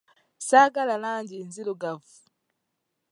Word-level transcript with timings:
Saagala 0.47 0.95
langi 1.03 1.37
nzirugavu. 1.47 2.13